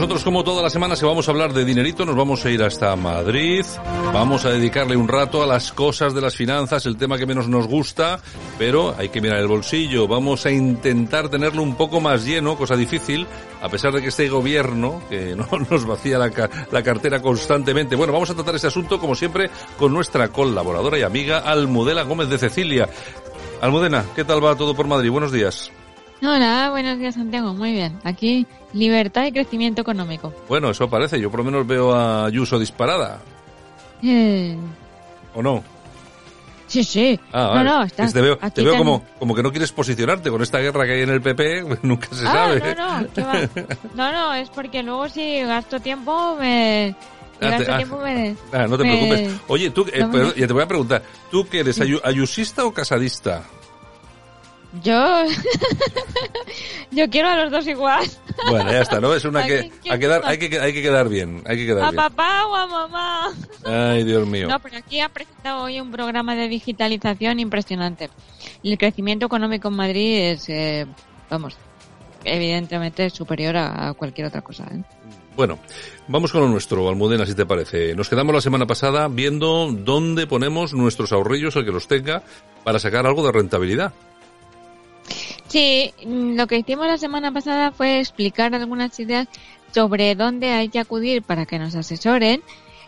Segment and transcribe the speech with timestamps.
[0.00, 2.62] Nosotros, como todas las semanas que vamos a hablar de dinerito, nos vamos a ir
[2.62, 3.66] hasta Madrid.
[4.14, 7.48] Vamos a dedicarle un rato a las cosas de las finanzas, el tema que menos
[7.48, 8.18] nos gusta,
[8.58, 10.08] pero hay que mirar el bolsillo.
[10.08, 13.26] Vamos a intentar tenerlo un poco más lleno, cosa difícil,
[13.60, 16.30] a pesar de que este gobierno, que no nos vacía la,
[16.72, 17.94] la cartera constantemente.
[17.94, 22.30] Bueno, vamos a tratar este asunto, como siempre, con nuestra colaboradora y amiga Almudena Gómez
[22.30, 22.88] de Cecilia.
[23.60, 25.10] Almudena, ¿qué tal va todo por Madrid?
[25.10, 25.70] Buenos días.
[26.22, 27.98] Hola, buenos días Santiago, muy bien.
[28.04, 30.34] Aquí libertad y crecimiento económico.
[30.48, 31.18] Bueno, eso parece.
[31.18, 33.20] Yo por lo menos veo a Ayuso disparada.
[34.02, 34.56] Eh,
[35.34, 35.62] ¿O no?
[36.66, 37.18] sí, sí.
[37.32, 37.70] Ah, no, vale.
[37.70, 38.04] no, está.
[38.04, 40.84] Es que te veo, te veo como, como que no quieres posicionarte con esta guerra
[40.84, 42.74] que hay en el PP, nunca se Ah, sabe.
[42.76, 43.34] no, no, ¿qué va?
[43.94, 46.94] no, no, es porque luego si gasto tiempo me...
[47.40, 47.76] si Ah, te- gasto ah.
[47.78, 48.36] tiempo me...
[48.52, 49.40] Ah, no te me- preocupes.
[49.48, 52.00] Oye, tú, eh, no me- pero ya te voy a preguntar, ¿tú qué eres, ayu-
[52.04, 53.42] ayusista o casadista?
[54.82, 55.24] Yo...
[56.92, 58.04] Yo quiero a los dos igual.
[58.48, 59.14] Bueno, ya está, ¿no?
[59.14, 61.84] Es una ¿A que, a quedar, hay que, hay que quedar bien, hay que quedar
[61.84, 61.96] A bien.
[61.96, 63.28] papá o a mamá.
[63.64, 64.48] Ay, Dios mío.
[64.48, 68.10] No, pero aquí ha presentado hoy un programa de digitalización impresionante.
[68.64, 70.86] El crecimiento económico en Madrid es, eh,
[71.28, 71.56] vamos,
[72.24, 74.64] evidentemente superior a, a cualquier otra cosa.
[74.64, 74.82] ¿eh?
[75.36, 75.58] Bueno,
[76.08, 77.94] vamos con lo nuestro, Almudena, si te parece.
[77.94, 82.22] Nos quedamos la semana pasada viendo dónde ponemos nuestros ahorrillos, el que los tenga,
[82.64, 83.92] para sacar algo de rentabilidad.
[85.50, 89.26] Sí, lo que hicimos la semana pasada fue explicar algunas ideas
[89.74, 92.40] sobre dónde hay que acudir para que nos asesoren,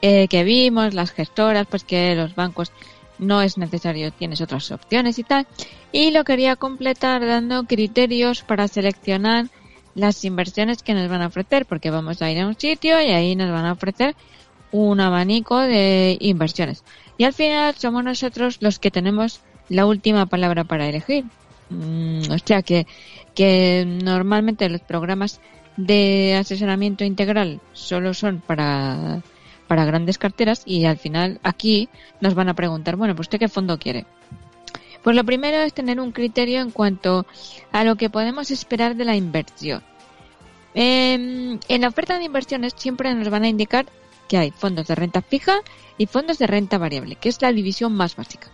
[0.00, 2.72] eh, que vimos, las gestoras, pues que los bancos
[3.18, 5.46] no es necesario, tienes otras opciones y tal.
[5.92, 9.48] Y lo quería completar dando criterios para seleccionar
[9.94, 13.10] las inversiones que nos van a ofrecer, porque vamos a ir a un sitio y
[13.10, 14.16] ahí nos van a ofrecer
[14.72, 16.84] un abanico de inversiones.
[17.18, 21.26] Y al final somos nosotros los que tenemos la última palabra para elegir.
[21.70, 22.86] Mm, o sea que,
[23.34, 25.40] que normalmente los programas
[25.76, 29.22] de asesoramiento integral solo son para,
[29.66, 31.88] para grandes carteras y al final aquí
[32.20, 34.06] nos van a preguntar, bueno, pues usted qué fondo quiere.
[35.02, 37.26] Pues lo primero es tener un criterio en cuanto
[37.72, 39.82] a lo que podemos esperar de la inversión.
[40.74, 43.86] Em, en la oferta de inversiones siempre nos van a indicar
[44.28, 45.60] que hay fondos de renta fija
[45.96, 48.48] y fondos de renta variable, que es la división más básica.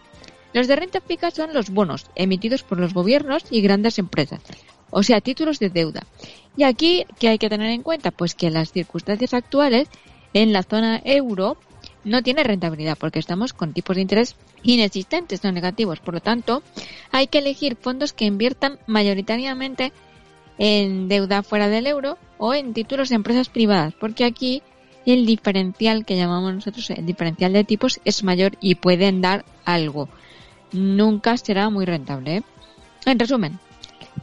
[0.53, 4.41] Los de renta fija son los bonos emitidos por los gobiernos y grandes empresas,
[4.91, 6.03] o sea, títulos de deuda.
[6.57, 8.11] Y aquí, ¿qué hay que tener en cuenta?
[8.11, 9.89] Pues que las circunstancias actuales,
[10.35, 11.57] en la zona euro,
[12.05, 16.01] no tiene rentabilidad porque estamos con tipos de interés inexistentes o negativos.
[16.01, 16.63] Por lo tanto,
[17.11, 19.93] hay que elegir fondos que inviertan mayoritariamente
[20.59, 24.63] en deuda fuera del euro o en títulos de empresas privadas, porque aquí
[25.07, 30.09] el diferencial que llamamos nosotros el diferencial de tipos es mayor y pueden dar algo.
[30.73, 32.39] Nunca será muy rentable.
[32.39, 32.43] ¿eh?
[33.07, 33.59] En resumen,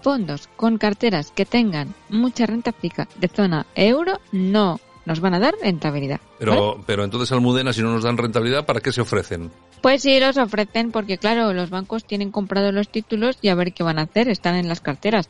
[0.02, 5.40] fondos con carteras que tengan mucha renta fija de zona euro no nos van a
[5.40, 6.20] dar rentabilidad.
[6.20, 6.38] ¿vale?
[6.38, 9.52] Pero, pero entonces, Almudena, si no nos dan rentabilidad, ¿para qué se ofrecen?
[9.82, 13.74] Pues sí, los ofrecen porque, claro, los bancos tienen comprados los títulos y a ver
[13.74, 15.30] qué van a hacer, están en las carteras.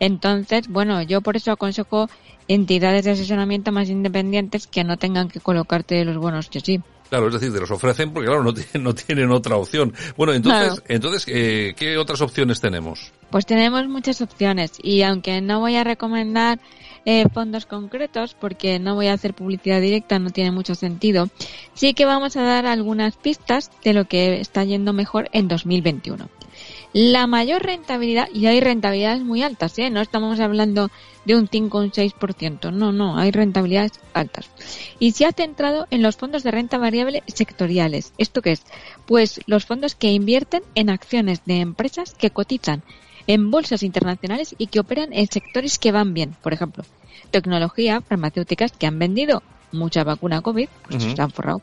[0.00, 2.08] Entonces, bueno, yo por eso aconsejo
[2.48, 6.80] entidades de asesoramiento más independientes que no tengan que colocarte los bonos que sí.
[7.14, 9.94] Claro, es decir, te los ofrecen porque, claro, no tienen, no tienen otra opción.
[10.16, 10.82] Bueno, entonces, Claro.
[10.88, 13.12] entonces eh, ¿qué otras opciones tenemos?
[13.30, 16.58] Pues tenemos muchas opciones y aunque no voy a recomendar
[17.04, 21.28] eh, fondos concretos porque no voy a hacer publicidad directa, no tiene mucho sentido,
[21.74, 26.28] sí que vamos a dar algunas pistas de lo que está yendo mejor en 2021.
[26.96, 29.90] La mayor rentabilidad, y hay rentabilidades muy altas, ¿eh?
[29.90, 30.92] no estamos hablando
[31.24, 34.48] de un 5 o un 6%, no, no, hay rentabilidades altas.
[35.00, 38.12] Y se ha centrado en los fondos de renta variable sectoriales.
[38.16, 38.62] ¿Esto qué es?
[39.06, 42.84] Pues los fondos que invierten en acciones de empresas que cotizan
[43.26, 46.36] en bolsas internacionales y que operan en sectores que van bien.
[46.44, 46.84] Por ejemplo,
[47.32, 49.42] tecnología, farmacéuticas que han vendido
[49.74, 51.16] mucha vacuna COVID, pues Ujú.
[51.16, 51.62] se han forrado.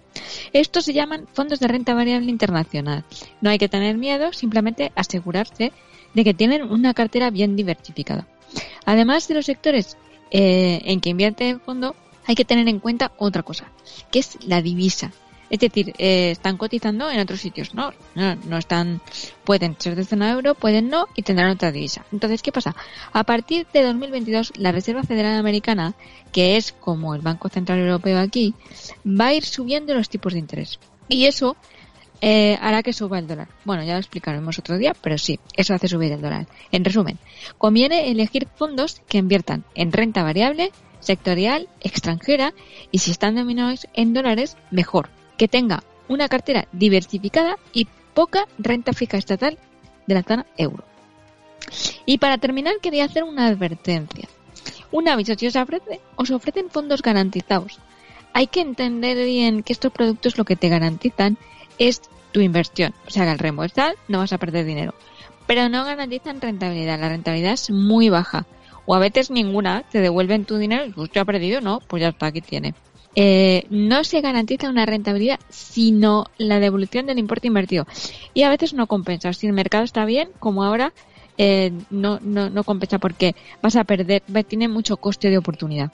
[0.54, 3.04] Estos se llaman fondos de renta variable internacional.
[3.42, 5.72] No hay que tener miedo, simplemente asegurarse
[6.14, 8.28] de que tienen una cartera bien diversificada.
[8.86, 9.98] Además de los sectores
[10.32, 13.66] eh, en que invierte el fondo, hay que tener en cuenta otra cosa,
[14.12, 15.12] que es la divisa.
[15.52, 17.92] Es decir, eh, están cotizando en otros sitios, ¿no?
[18.16, 18.58] ¿no?
[18.58, 19.02] están,
[19.44, 22.06] pueden ser de zona euro, pueden no, y tendrán otra divisa.
[22.14, 22.74] Entonces, ¿qué pasa?
[23.12, 25.94] A partir de 2022, la Reserva Federal Americana,
[26.32, 28.56] que es como el Banco Central Europeo aquí,
[29.06, 30.80] va a ir subiendo los tipos de interés.
[31.10, 31.58] Y eso
[32.22, 33.50] eh, hará que suba el dólar.
[33.66, 36.48] Bueno, ya lo explicaremos otro día, pero sí, eso hace subir el dólar.
[36.72, 37.20] En resumen,
[37.58, 40.72] conviene elegir fondos que inviertan en renta variable,
[41.02, 42.54] sectorial, extranjera,
[42.90, 45.10] y si están denominados en dólares, mejor
[45.42, 49.58] que tenga una cartera diversificada y poca renta fija estatal
[50.06, 50.84] de la zona euro.
[52.06, 54.30] Y para terminar quería hacer una advertencia.
[54.92, 57.80] Un aviso, si os, ofrece, os ofrecen fondos garantizados,
[58.34, 61.40] hay que entender bien que estos productos lo que te garantizan
[61.80, 62.94] es tu inversión.
[63.08, 64.94] O sea que al reembolsar no vas a perder dinero.
[65.48, 67.00] Pero no garantizan rentabilidad.
[67.00, 68.46] La rentabilidad es muy baja.
[68.86, 69.82] O a veces ninguna.
[69.90, 71.62] Te devuelven tu dinero y ha perdido.
[71.62, 72.76] No, pues ya está, aquí tiene.
[73.16, 77.86] Eh, no se garantiza una rentabilidad, sino la devolución del importe invertido.
[78.34, 79.34] Y a veces no compensa.
[79.34, 80.94] Si el mercado está bien, como ahora,
[81.38, 85.92] eh, no, no, no compensa porque vas a perder, tiene mucho coste de oportunidad.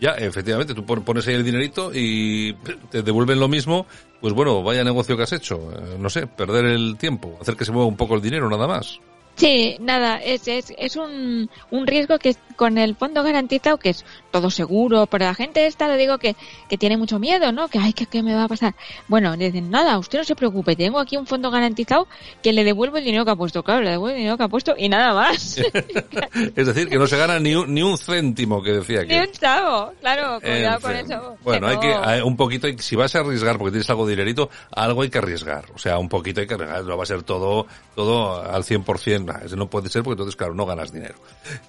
[0.00, 2.54] Ya, efectivamente, tú pones ahí el dinerito y
[2.90, 3.86] te devuelven lo mismo,
[4.20, 5.72] pues bueno, vaya negocio que has hecho.
[5.72, 8.68] Eh, no sé, perder el tiempo, hacer que se mueva un poco el dinero, nada
[8.68, 9.00] más.
[9.38, 14.04] Sí, nada, es, es, es un, un riesgo que con el fondo garantizado, que es
[14.32, 16.34] todo seguro, pero la gente esta le digo que,
[16.68, 17.68] que tiene mucho miedo, ¿no?
[17.68, 18.74] Que, ay, ¿qué, ¿qué, me va a pasar?
[19.06, 22.08] Bueno, le dicen, nada, usted no se preocupe, tengo aquí un fondo garantizado
[22.42, 24.48] que le devuelvo el dinero que ha puesto, claro, le devuelvo el dinero que ha
[24.48, 25.58] puesto y nada más.
[26.56, 29.14] es decir, que no se gana ni un, ni un céntimo, que decía que...
[29.14, 31.36] Ni un chavo, claro, cuidado con eso.
[31.44, 34.50] Bueno, hay que, hay un poquito, si vas a arriesgar porque tienes algo de dinerito,
[34.72, 37.22] algo hay que arriesgar, o sea, un poquito hay que arriesgar, no va a ser
[37.22, 41.16] todo, todo al 100%, eso no puede ser porque entonces, claro, no ganas dinero.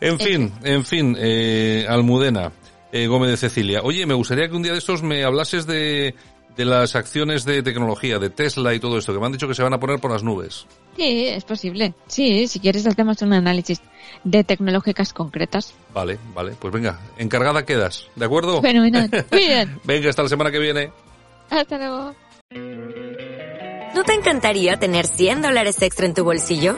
[0.01, 2.51] En fin, en fin, eh, Almudena,
[2.91, 3.81] eh, Gómez de Cecilia.
[3.83, 6.15] Oye, me gustaría que un día de estos me hablases de,
[6.55, 9.55] de las acciones de tecnología, de Tesla y todo esto, que me han dicho que
[9.55, 10.65] se van a poner por las nubes.
[10.97, 11.93] Sí, es posible.
[12.07, 13.81] Sí, si quieres hacemos un análisis
[14.23, 15.73] de tecnológicas concretas.
[15.93, 16.53] Vale, vale.
[16.59, 18.61] Pues venga, encargada quedas, ¿de acuerdo?
[18.61, 19.09] Fenomenal.
[19.31, 19.79] Muy bien.
[19.83, 20.91] venga, hasta la semana que viene.
[21.49, 22.15] Hasta luego.
[23.95, 26.77] ¿No te encantaría tener 100 dólares extra en tu bolsillo?